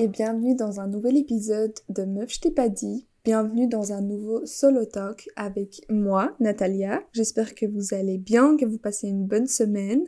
[0.00, 3.08] Et bienvenue dans un nouvel épisode de Meuf je t'ai pas dit.
[3.24, 7.02] Bienvenue dans un nouveau solo talk avec moi, Natalia.
[7.12, 10.04] J'espère que vous allez bien, que vous passez une bonne semaine.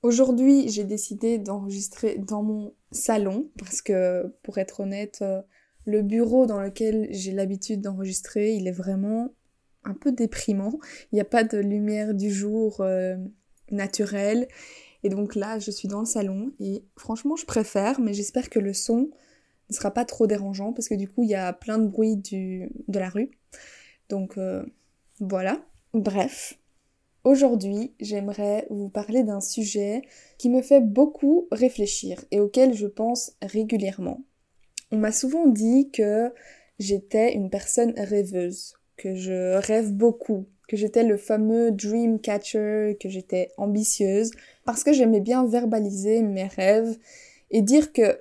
[0.00, 5.42] Aujourd'hui, j'ai décidé d'enregistrer dans mon salon parce que, pour être honnête, euh,
[5.84, 9.34] le bureau dans lequel j'ai l'habitude d'enregistrer, il est vraiment
[9.84, 10.78] un peu déprimant.
[11.12, 13.16] Il n'y a pas de lumière du jour euh,
[13.70, 14.48] naturelle
[15.02, 18.58] et donc là, je suis dans le salon et franchement, je préfère, mais j'espère que
[18.58, 19.10] le son
[19.70, 22.16] ne sera pas trop dérangeant parce que du coup, il y a plein de bruit
[22.16, 23.30] de la rue.
[24.08, 24.64] Donc euh,
[25.20, 25.60] voilà.
[25.94, 26.58] Bref,
[27.24, 30.02] aujourd'hui, j'aimerais vous parler d'un sujet
[30.38, 34.24] qui me fait beaucoup réfléchir et auquel je pense régulièrement.
[34.92, 36.32] On m'a souvent dit que
[36.78, 43.08] j'étais une personne rêveuse, que je rêve beaucoup, que j'étais le fameux dream catcher, que
[43.08, 44.30] j'étais ambitieuse,
[44.64, 46.96] parce que j'aimais bien verbaliser mes rêves
[47.50, 48.20] et dire que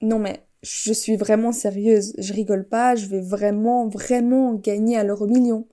[0.00, 5.04] non mais je suis vraiment sérieuse, je rigole pas, je vais vraiment, vraiment gagner à
[5.04, 5.66] l'euro million.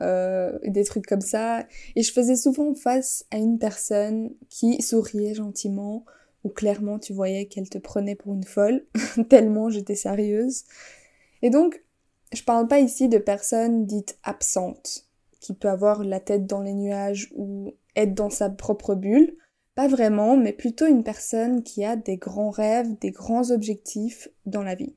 [0.00, 1.66] Euh, des trucs comme ça.
[1.94, 6.06] Et je faisais souvent face à une personne qui souriait gentiment,
[6.42, 8.86] ou clairement tu voyais qu'elle te prenait pour une folle,
[9.28, 10.64] tellement j'étais sérieuse.
[11.42, 11.84] Et donc,
[12.32, 15.06] je parle pas ici de personnes dites absentes,
[15.40, 19.36] qui peut avoir la tête dans les nuages ou être dans sa propre bulle.
[19.74, 24.62] Pas vraiment, mais plutôt une personne qui a des grands rêves, des grands objectifs dans
[24.62, 24.94] la vie.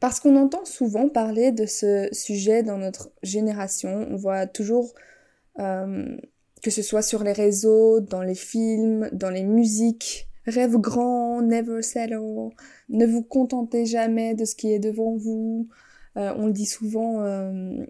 [0.00, 4.92] Parce qu'on entend souvent parler de ce sujet dans notre génération, on voit toujours
[5.58, 6.16] euh,
[6.62, 11.82] que ce soit sur les réseaux, dans les films, dans les musiques, rêve grand, never
[11.82, 12.50] settle,
[12.88, 15.68] ne vous contentez jamais de ce qui est devant vous.
[16.16, 17.84] Euh, on le dit souvent euh,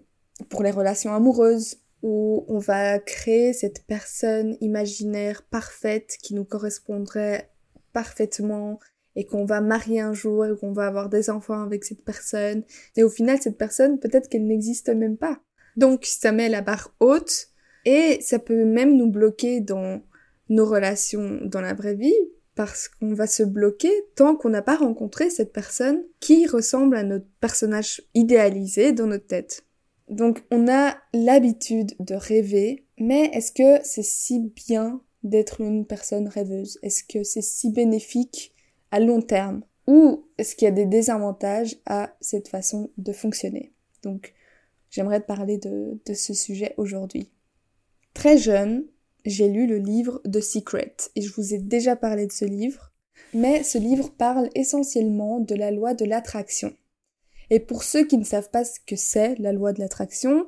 [0.49, 7.49] pour les relations amoureuses, où on va créer cette personne imaginaire parfaite qui nous correspondrait
[7.93, 8.79] parfaitement
[9.15, 12.63] et qu'on va marier un jour et qu'on va avoir des enfants avec cette personne.
[12.95, 15.39] Et au final, cette personne, peut-être qu'elle n'existe même pas.
[15.77, 17.47] Donc, ça met la barre haute
[17.85, 20.03] et ça peut même nous bloquer dans
[20.49, 22.13] nos relations dans la vraie vie
[22.53, 27.03] parce qu'on va se bloquer tant qu'on n'a pas rencontré cette personne qui ressemble à
[27.03, 29.64] notre personnage idéalisé dans notre tête.
[30.09, 36.27] Donc on a l'habitude de rêver, mais est-ce que c'est si bien d'être une personne
[36.27, 36.77] rêveuse?
[36.83, 38.53] Est-ce que c'est si bénéfique
[38.91, 39.63] à long terme?
[39.87, 43.73] Ou est-ce qu'il y a des désavantages à cette façon de fonctionner?
[44.03, 44.33] Donc
[44.89, 47.31] j'aimerais te parler de, ce sujet aujourd'hui.
[48.13, 48.85] Très jeune,
[49.25, 52.93] j'ai lu le livre The Secret et je vous ai déjà parlé de ce livre,
[53.33, 56.73] mais ce livre parle essentiellement de la loi de l'attraction.
[57.49, 60.47] Et pour ceux qui ne savent pas ce que c'est la loi de l'attraction,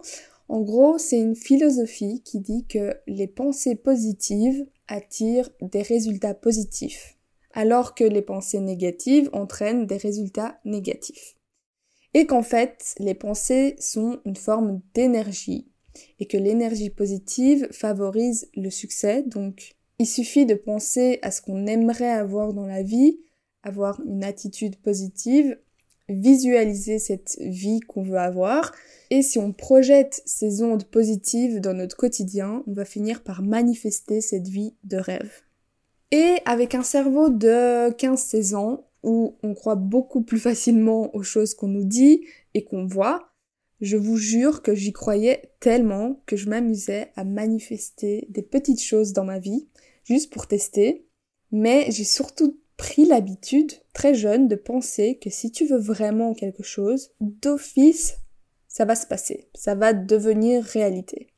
[0.49, 7.17] en gros, c'est une philosophie qui dit que les pensées positives attirent des résultats positifs,
[7.51, 11.35] alors que les pensées négatives entraînent des résultats négatifs.
[12.13, 15.67] Et qu'en fait, les pensées sont une forme d'énergie,
[16.19, 21.65] et que l'énergie positive favorise le succès, donc il suffit de penser à ce qu'on
[21.65, 23.19] aimerait avoir dans la vie,
[23.63, 25.59] avoir une attitude positive
[26.09, 28.73] visualiser cette vie qu'on veut avoir.
[29.09, 34.21] Et si on projette ces ondes positives dans notre quotidien, on va finir par manifester
[34.21, 35.31] cette vie de rêve.
[36.11, 41.53] Et avec un cerveau de 15-16 ans, où on croit beaucoup plus facilement aux choses
[41.53, 43.29] qu'on nous dit et qu'on voit,
[43.79, 49.13] je vous jure que j'y croyais tellement que je m'amusais à manifester des petites choses
[49.13, 49.67] dans ma vie,
[50.03, 51.05] juste pour tester.
[51.51, 56.61] Mais j'ai surtout pris l'habitude, très jeune, de penser que si tu veux vraiment quelque
[56.61, 58.17] chose, d'office,
[58.67, 61.33] ça va se passer, ça va devenir réalité.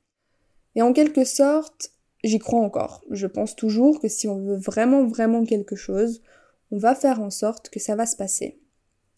[0.75, 3.01] Et en quelque sorte, j'y crois encore.
[3.11, 6.21] Je pense toujours que si on veut vraiment, vraiment quelque chose,
[6.69, 8.59] on va faire en sorte que ça va se passer.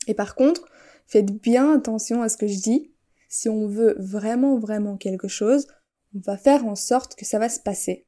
[0.05, 0.67] Et par contre,
[1.07, 2.93] faites bien attention à ce que je dis.
[3.27, 5.65] Si on veut vraiment, vraiment quelque chose,
[6.13, 8.05] on va faire en sorte que ça va se passer.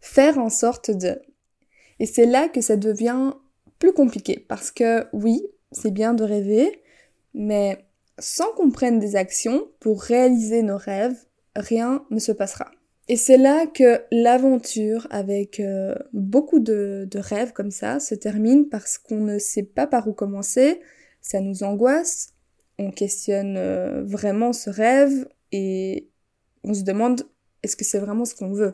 [0.00, 1.20] Faire en sorte de.
[1.98, 3.32] Et c'est là que ça devient
[3.80, 5.42] plus compliqué parce que oui,
[5.72, 6.80] c'est bien de rêver,
[7.34, 7.84] mais
[8.20, 11.16] sans qu'on prenne des actions pour réaliser nos rêves,
[11.56, 12.70] rien ne se passera.
[13.08, 18.98] Et c'est là que l'aventure avec euh, beaucoup de, rêves comme ça se termine parce
[18.98, 20.80] qu'on ne sait pas par où commencer,
[21.20, 22.34] ça nous angoisse,
[22.78, 26.08] on questionne euh, vraiment ce rêve et
[26.62, 27.26] on se demande
[27.64, 28.72] est-ce que c'est vraiment ce qu'on veut?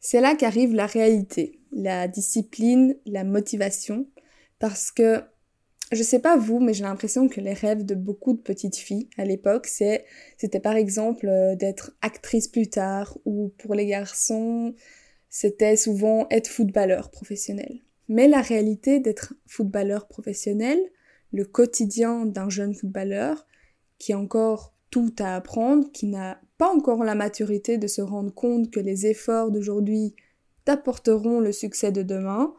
[0.00, 4.06] C'est là qu'arrive la réalité, la discipline, la motivation,
[4.58, 5.22] parce que
[5.90, 9.08] je sais pas vous, mais j'ai l'impression que les rêves de beaucoup de petites filles
[9.16, 10.04] à l'époque, c'est,
[10.36, 14.74] c'était par exemple euh, d'être actrice plus tard, ou pour les garçons,
[15.30, 17.80] c'était souvent être footballeur professionnel.
[18.08, 20.78] Mais la réalité d'être footballeur professionnel,
[21.32, 23.46] le quotidien d'un jeune footballeur
[23.98, 28.32] qui a encore tout à apprendre, qui n'a pas encore la maturité de se rendre
[28.32, 30.14] compte que les efforts d'aujourd'hui
[30.64, 32.54] t'apporteront le succès de demain.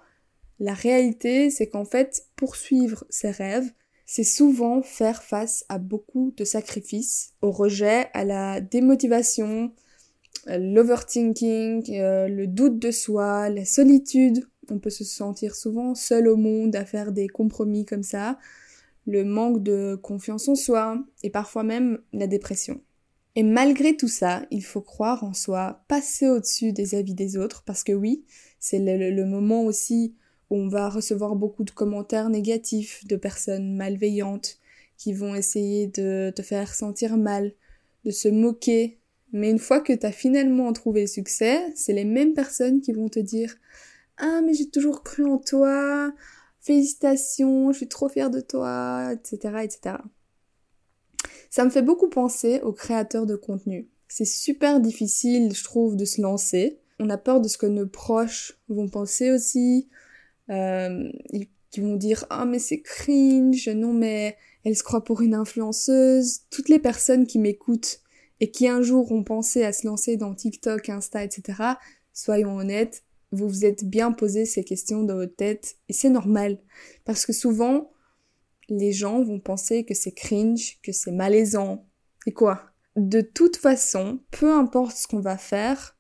[0.59, 3.71] La réalité, c'est qu'en fait, poursuivre ses rêves,
[4.05, 9.71] c'est souvent faire face à beaucoup de sacrifices, au rejet, à la démotivation,
[10.47, 14.45] l'overthinking, euh, le doute de soi, la solitude.
[14.69, 18.37] On peut se sentir souvent seul au monde à faire des compromis comme ça,
[19.05, 22.81] le manque de confiance en soi et parfois même la dépression.
[23.35, 27.63] Et malgré tout ça, il faut croire en soi, passer au-dessus des avis des autres,
[27.63, 28.25] parce que oui,
[28.59, 30.15] c'est le, moment aussi
[30.49, 34.57] on va recevoir beaucoup de commentaires négatifs de personnes malveillantes
[34.97, 37.53] qui vont essayer de te faire sentir mal,
[38.05, 38.99] de se moquer.
[39.31, 42.91] Mais une fois que tu as finalement trouvé le succès, c'est les mêmes personnes qui
[42.91, 43.55] vont te dire
[44.17, 46.11] Ah, mais j'ai toujours cru en toi,
[46.59, 49.95] félicitations, je suis trop fière de toi, etc., etc.
[51.49, 53.89] Ça me fait beaucoup penser aux créateurs de contenu.
[54.07, 56.79] C'est super difficile, je trouve, de se lancer.
[56.99, 59.87] On a peur de ce que nos proches vont penser aussi,
[60.49, 61.11] euh,
[61.71, 66.41] qui vont dire ah mais c'est cringe, non mais elle se croit pour une influenceuse.
[66.49, 68.01] Toutes les personnes qui m'écoutent
[68.39, 71.63] et qui un jour ont pensé à se lancer dans TikTok, Insta, etc.
[72.13, 76.59] Soyons honnêtes, vous vous êtes bien posé ces questions dans votre tête et c'est normal
[77.05, 77.91] parce que souvent
[78.69, 81.87] les gens vont penser que c'est cringe, que c'est malaisant.
[82.25, 82.71] Et quoi?
[82.95, 85.97] De toute façon, peu importe ce qu'on va faire,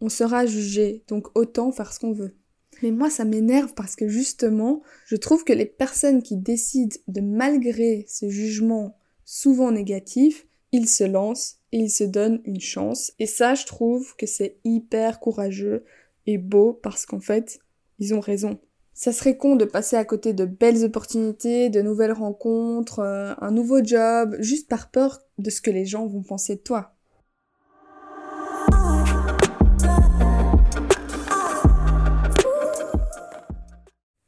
[0.00, 2.36] on sera jugé, donc autant faire ce qu'on veut.
[2.82, 7.20] Mais moi, ça m'énerve parce que justement, je trouve que les personnes qui décident de
[7.20, 13.12] malgré ce jugement souvent négatif, ils se lancent et ils se donnent une chance.
[13.18, 15.84] Et ça, je trouve que c'est hyper courageux
[16.26, 17.58] et beau parce qu'en fait,
[17.98, 18.58] ils ont raison.
[18.94, 23.50] Ça serait con de passer à côté de belles opportunités, de nouvelles rencontres, euh, un
[23.50, 26.95] nouveau job, juste par peur de ce que les gens vont penser de toi.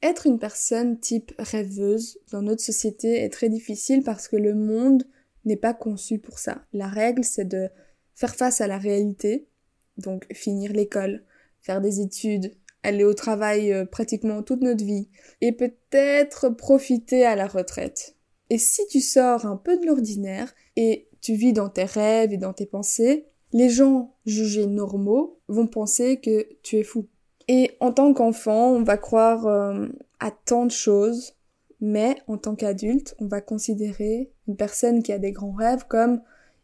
[0.02, 5.04] Être une personne type rêveuse dans notre société est très difficile parce que le monde
[5.44, 6.64] n'est pas conçu pour ça.
[6.72, 7.68] La règle, c'est de
[8.14, 9.48] faire face à la réalité,
[9.96, 11.24] donc finir l'école,
[11.60, 15.08] faire des études, aller au travail euh, pratiquement toute notre vie
[15.40, 18.16] et peut-être profiter à la retraite.
[18.50, 22.38] Et si tu sors un peu de l'ordinaire et tu vis dans tes rêves et
[22.38, 27.08] dans tes pensées, les gens jugés normaux vont penser que tu es fou.
[27.48, 29.86] Et en tant qu'enfant, on va croire euh,
[30.20, 31.34] à tant de choses,
[31.80, 36.20] mais en tant qu'adulte, on va considérer une personne qui a des grands rêves comme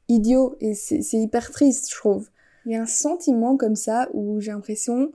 [0.08, 2.28] idiot et c'est hyper triste, je trouve.
[2.66, 5.12] Il y a un sentiment comme ça où j'ai l'impression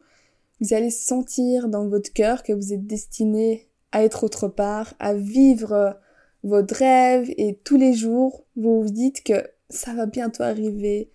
[0.62, 5.13] vous allez sentir dans votre cœur que vous êtes destiné à être autre part, à
[5.13, 5.98] vivre
[6.44, 11.10] votre rêve et tous les jours, vous vous dites que ça va bientôt arriver,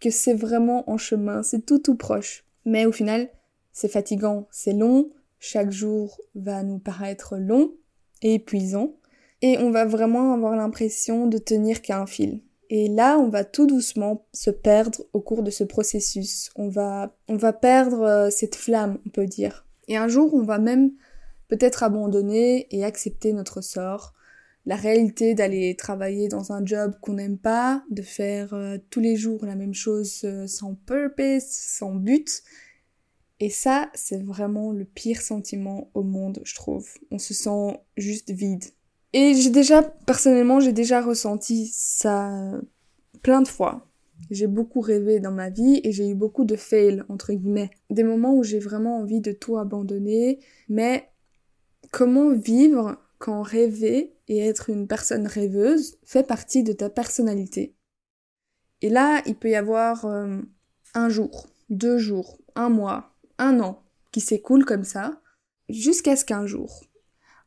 [0.00, 2.44] que c'est vraiment en chemin, c'est tout tout proche.
[2.64, 3.28] Mais au final,
[3.78, 5.08] c'est fatigant, c'est long,
[5.38, 7.74] chaque jour va nous paraître long
[8.22, 8.96] et épuisant,
[9.40, 12.40] et on va vraiment avoir l'impression de tenir qu'à un fil.
[12.70, 16.50] Et là, on va tout doucement se perdre au cours de ce processus.
[16.56, 19.64] On va, on va perdre euh, cette flamme, on peut dire.
[19.86, 20.90] Et un jour, on va même
[21.46, 24.12] peut-être abandonner et accepter notre sort.
[24.66, 29.14] La réalité d'aller travailler dans un job qu'on n'aime pas, de faire euh, tous les
[29.14, 32.42] jours la même chose euh, sans purpose, sans but.
[33.40, 36.88] Et ça, c'est vraiment le pire sentiment au monde, je trouve.
[37.10, 38.64] On se sent juste vide.
[39.12, 42.60] Et j'ai déjà, personnellement, j'ai déjà ressenti ça
[43.22, 43.86] plein de fois.
[44.30, 47.70] J'ai beaucoup rêvé dans ma vie et j'ai eu beaucoup de fails, entre guillemets.
[47.90, 50.40] Des moments où j'ai vraiment envie de tout abandonner.
[50.68, 51.08] Mais
[51.92, 57.76] comment vivre quand rêver et être une personne rêveuse fait partie de ta personnalité?
[58.82, 60.40] Et là, il peut y avoir euh,
[60.94, 65.20] un jour, deux jours, un mois, un an qui s'écoule comme ça,
[65.68, 66.84] jusqu'à ce qu'un jour,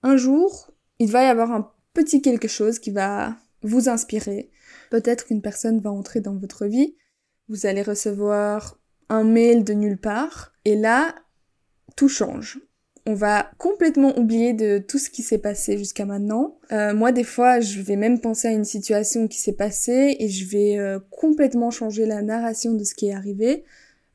[0.04, 4.50] un jour, il va y avoir un petit quelque chose qui va vous inspirer.
[4.90, 6.96] Peut-être qu'une personne va entrer dans votre vie,
[7.50, 8.80] vous allez recevoir
[9.10, 11.16] un mail de nulle part, et là,
[11.96, 12.60] tout change.
[13.08, 16.60] On va complètement oublier de tout ce qui s'est passé jusqu'à maintenant.
[16.72, 20.30] Euh, moi, des fois, je vais même penser à une situation qui s'est passée et
[20.30, 23.64] je vais euh, complètement changer la narration de ce qui est arrivé.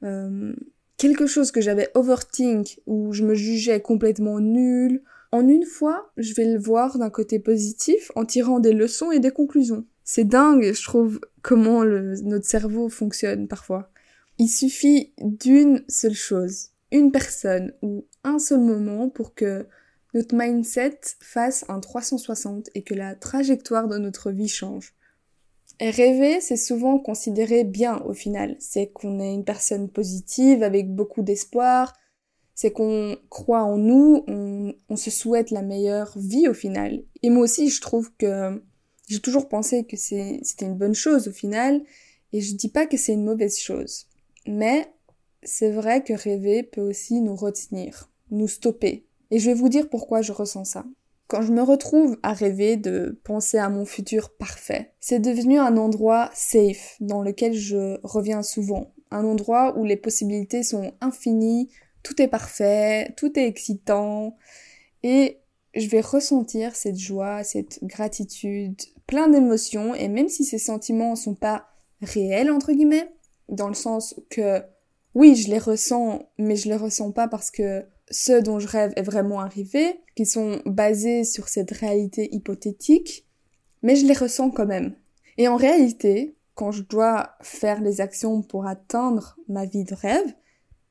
[0.05, 0.55] Euh,
[0.97, 6.35] quelque chose que j'avais overthink, où je me jugeais complètement nulle, en une fois, je
[6.35, 9.85] vais le voir d'un côté positif en tirant des leçons et des conclusions.
[10.05, 13.91] C'est dingue, je trouve, comment notre cerveau fonctionne parfois.
[14.39, 19.67] Il suffit d'une seule chose, une personne ou un seul moment pour que
[20.15, 24.95] notre mindset fasse un 360 et que la trajectoire de notre vie change.
[25.81, 28.57] Rêver, c'est souvent considéré bien au final.
[28.59, 31.93] C'est qu'on est une personne positive avec beaucoup d'espoir,
[32.55, 37.03] c'est qu'on croit en nous, on, on, se souhaite la meilleure vie au final.
[37.23, 38.63] Et moi aussi, je trouve que
[39.09, 41.83] j'ai toujours pensé que c'était une bonne chose au final,
[42.33, 44.07] et je dis pas que c'est une mauvaise chose.
[44.47, 44.91] Mais
[45.43, 49.05] c'est vrai que rêver peut aussi nous retenir, nous stopper.
[49.31, 50.85] Et je vais vous dire pourquoi je ressens ça.
[51.29, 55.77] Quand je me retrouve à rêver de penser à mon futur parfait, c'est devenu un
[55.77, 58.93] endroit safe dans lequel je reviens souvent.
[59.11, 61.69] Un endroit où les possibilités sont infinies,
[62.05, 64.37] tout est parfait, tout est excitant
[65.03, 65.41] et
[65.75, 71.35] je vais ressentir cette joie, cette gratitude, plein d'émotions et même si ces sentiments sont
[71.35, 71.69] pas
[72.03, 73.11] réels entre guillemets,
[73.49, 74.63] dans le sens que
[75.15, 78.93] oui, je les ressens, mais je les ressens pas parce que ce dont je rêve
[78.97, 83.27] est vraiment arrivé, qui sont basés sur cette réalité hypothétique,
[83.83, 84.95] mais je les ressens quand même.
[85.39, 90.35] Et en réalité, quand je dois faire les actions pour atteindre ma vie de rêve,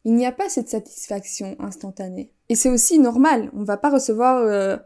[0.03, 2.31] il n'y a pas cette satisfaction instantanée.
[2.49, 4.77] Et c'est aussi normal, on va pas recevoir euh,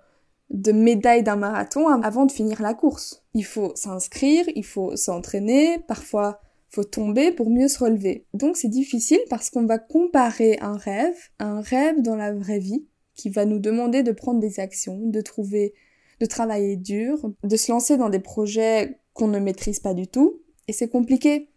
[0.50, 3.24] de médaille d'un marathon avant de finir la course.
[3.34, 8.26] Il faut s'inscrire, il faut s'entraîner, parfois faut tomber pour mieux se relever.
[8.34, 12.86] Donc c'est difficile parce qu'on va comparer un rêve un rêve dans la vraie vie
[13.16, 15.74] qui va nous demander de prendre des actions, de trouver,
[16.20, 20.42] de travailler dur, de se lancer dans des projets qu'on ne maîtrise pas du tout.
[20.68, 21.50] Et c'est compliqué.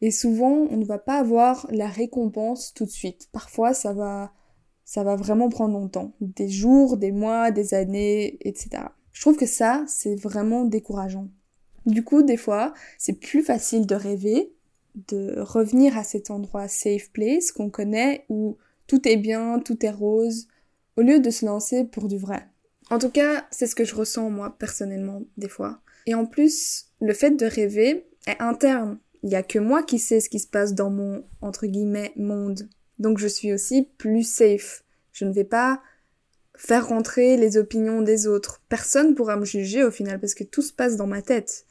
[0.00, 3.28] Et souvent, on ne va pas avoir la récompense tout de suite.
[3.32, 4.32] Parfois, ça va,
[4.84, 6.14] ça va vraiment prendre longtemps.
[6.20, 8.84] Des jours, des mois, des années, etc.
[9.12, 11.28] Je trouve que ça, c'est vraiment décourageant.
[11.86, 14.52] Du coup, des fois, c'est plus facile de rêver,
[15.08, 18.56] de revenir à cet endroit safe place qu'on connaît où
[18.86, 20.48] tout est bien, tout est rose,
[20.96, 22.46] au lieu de se lancer pour du vrai.
[22.90, 25.80] En tout cas, c'est ce que je ressens moi personnellement des fois.
[26.06, 29.98] Et en plus, le fait de rêver est interne il y a que moi qui
[29.98, 32.68] sais ce qui se passe dans mon entre guillemets monde.
[32.98, 34.84] Donc je suis aussi plus safe.
[35.12, 35.82] Je ne vais pas
[36.60, 38.60] faire rentrer les opinions des autres.
[38.68, 41.64] Personne pourra me juger au final parce que tout se passe dans ma tête.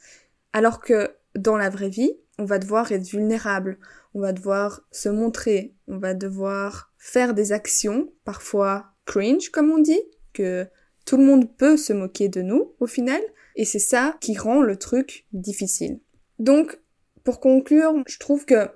[0.52, 3.78] Alors que dans la vraie vie, on va devoir être vulnérable,
[4.14, 9.78] on va devoir se montrer, on va devoir faire des actions, parfois cringe comme on
[9.78, 10.66] dit, que
[11.06, 13.22] tout le monde peut se moquer de nous au final,
[13.54, 16.00] et c'est ça qui rend le truc difficile.
[16.40, 16.80] Donc
[17.22, 18.68] pour conclure, je trouve que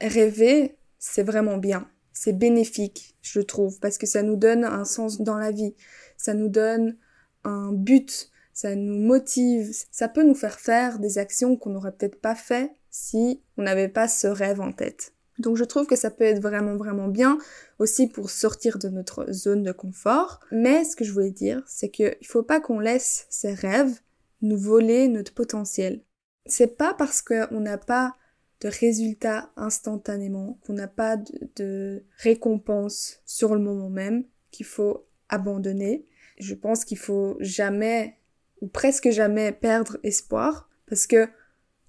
[0.00, 1.88] rêver, c'est vraiment bien.
[2.18, 5.74] C'est bénéfique, je trouve, parce que ça nous donne un sens dans la vie.
[6.16, 6.96] Ça nous donne
[7.44, 12.20] un but, ça nous motive, ça peut nous faire faire des actions qu'on n'aurait peut-être
[12.20, 15.12] pas fait si on n'avait pas ce rêve en tête.
[15.38, 17.36] Donc je trouve que ça peut être vraiment vraiment bien
[17.78, 20.40] aussi pour sortir de notre zone de confort.
[20.50, 24.00] Mais ce que je voulais dire, c'est qu'il faut pas qu'on laisse ces rêves
[24.40, 26.02] nous voler notre potentiel
[26.46, 28.14] c'est pas parce qu'on n'a pas
[28.60, 31.16] de résultats instantanément, qu'on n'a pas
[31.56, 36.06] de, récompense sur le moment même, qu'il faut abandonner.
[36.38, 38.16] Je pense qu'il faut jamais,
[38.60, 41.28] ou presque jamais, perdre espoir, parce que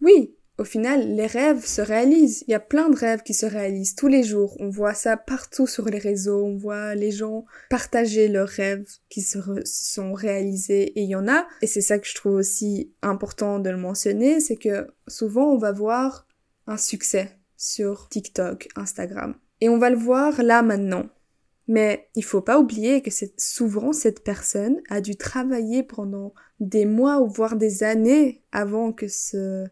[0.02, 2.44] oui, au final, les rêves se réalisent.
[2.48, 4.56] Il y a plein de rêves qui se réalisent tous les jours.
[4.60, 6.44] On voit ça partout sur les réseaux.
[6.44, 11.00] On voit les gens partager leurs rêves qui se sont réalisés.
[11.00, 11.48] Et il y en a.
[11.62, 14.40] Et c'est ça que je trouve aussi important de le mentionner.
[14.40, 16.27] C'est que souvent, on va voir
[16.68, 19.36] un succès sur TikTok, Instagram.
[19.62, 21.10] Et on va le voir là maintenant.
[21.68, 27.20] Mais il faut pas oublier que souvent cette personne a dû travailler pendant des mois
[27.20, 29.68] ou voire des années avant que ce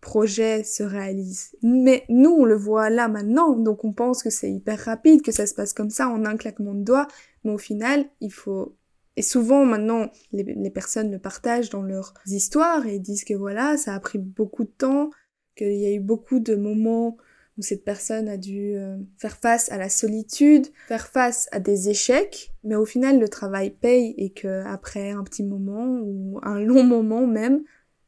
[0.00, 1.56] projet se réalise.
[1.62, 5.32] Mais nous, on le voit là maintenant, donc on pense que c'est hyper rapide, que
[5.32, 7.08] ça se passe comme ça en un claquement de doigts,
[7.44, 8.76] mais au final, il faut...
[9.16, 13.94] Et souvent maintenant, les, personnes le partagent dans leurs histoires et disent que voilà, ça
[13.94, 15.10] a pris beaucoup de temps,
[15.58, 17.16] qu'il y a eu beaucoup de moments
[17.58, 21.88] où cette personne a dû euh, faire face à la solitude, faire face à des
[21.90, 26.60] échecs, mais au final le travail paye et que après un petit moment ou un
[26.60, 27.64] long moment même,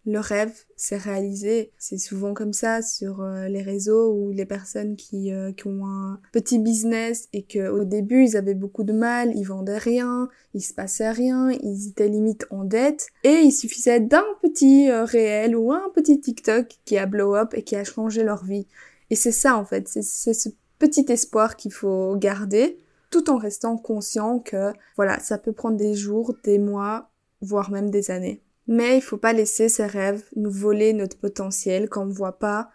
[0.07, 1.73] le rêve s'est réalisé.
[1.79, 5.87] C'est souvent comme ça sur euh, les réseaux où les personnes qui, euh, qui ont
[5.87, 10.29] un petit business et que au début ils avaient beaucoup de mal, ils vendaient rien,
[10.55, 15.05] il se passait rien, ils étaient limite en dette et il suffisait d'un petit euh,
[15.05, 18.67] réel ou un petit TikTok qui a blow up et qui a changé leur vie.
[19.11, 22.79] Et c'est ça en fait, c'est ce petit espoir qu'il faut garder
[23.11, 27.91] tout en restant conscient que voilà, ça peut prendre des jours, des mois, voire même
[27.91, 28.43] des années.
[28.67, 32.71] Mais il faut pas laisser ces rêves nous voler notre potentiel quand on voit pas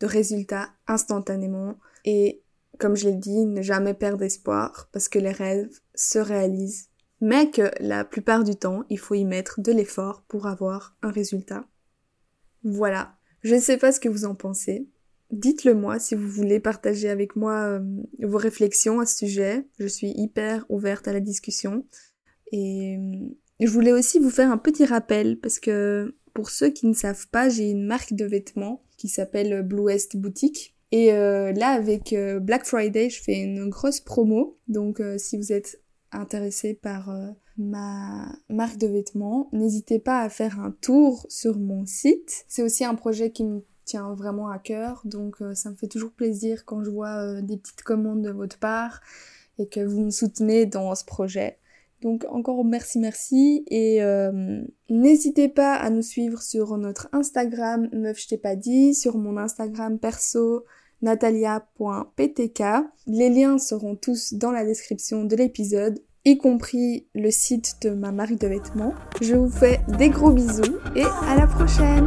[0.00, 1.78] de résultats instantanément.
[2.04, 2.42] Et
[2.78, 7.50] comme je l'ai dit, ne jamais perdre espoir parce que les rêves se réalisent mais
[7.50, 11.66] que la plupart du temps, il faut y mettre de l'effort pour avoir un résultat.
[12.64, 13.16] Voilà.
[13.42, 14.88] Je ne sais pas ce que vous en pensez.
[15.30, 17.80] Dites-le moi si vous voulez partager avec moi euh,
[18.22, 19.66] vos réflexions à ce sujet.
[19.78, 21.86] Je suis hyper ouverte à la discussion.
[22.52, 23.28] Et euh,
[23.66, 27.28] je voulais aussi vous faire un petit rappel parce que pour ceux qui ne savent
[27.28, 30.76] pas, j'ai une marque de vêtements qui s'appelle Blue West Boutique.
[30.92, 34.58] Et euh, là, avec Black Friday, je fais une grosse promo.
[34.68, 35.80] Donc, si vous êtes
[36.12, 37.10] intéressé par
[37.60, 42.44] ma marque de vêtements, n'hésitez pas à faire un tour sur mon site.
[42.48, 45.88] C'est aussi un projet qui me tient vraiment à cœur, donc euh, ça me fait
[45.88, 49.00] toujours plaisir quand je vois euh, des petites commandes de votre part
[49.58, 51.58] et que vous me soutenez dans ce projet.
[52.02, 58.18] Donc encore merci merci et euh, n'hésitez pas à nous suivre sur notre Instagram meuf
[58.20, 60.64] je t'ai pas dit, sur mon Instagram perso
[61.02, 62.62] natalia.ptk.
[63.06, 68.12] Les liens seront tous dans la description de l'épisode y compris le site de ma
[68.12, 68.94] marque de vêtements.
[69.20, 72.06] Je vous fais des gros bisous et à la prochaine